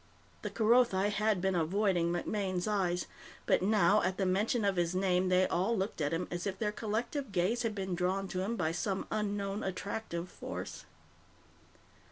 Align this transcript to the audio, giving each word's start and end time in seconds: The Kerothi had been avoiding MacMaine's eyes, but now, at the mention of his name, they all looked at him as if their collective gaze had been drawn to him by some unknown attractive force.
The 0.41 0.49
Kerothi 0.49 1.11
had 1.11 1.41
been 1.41 1.53
avoiding 1.53 2.11
MacMaine's 2.11 2.67
eyes, 2.67 3.05
but 3.45 3.61
now, 3.61 4.01
at 4.01 4.17
the 4.17 4.25
mention 4.25 4.65
of 4.65 4.75
his 4.75 4.95
name, 4.95 5.29
they 5.29 5.45
all 5.45 5.77
looked 5.77 6.01
at 6.01 6.11
him 6.11 6.27
as 6.31 6.47
if 6.47 6.57
their 6.57 6.71
collective 6.71 7.31
gaze 7.31 7.61
had 7.61 7.75
been 7.75 7.93
drawn 7.93 8.27
to 8.29 8.41
him 8.41 8.55
by 8.55 8.71
some 8.71 9.05
unknown 9.11 9.61
attractive 9.63 10.27
force. 10.27 10.85